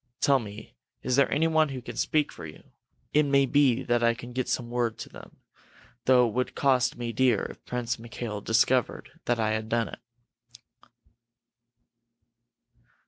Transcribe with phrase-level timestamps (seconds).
[0.19, 0.73] Tell me,
[1.03, 2.63] is there anyone who can speak for you?
[3.13, 5.37] It may be that I can get some word to them
[6.05, 9.99] though it would cost me dear if Prince Mikail discovered that I had done it."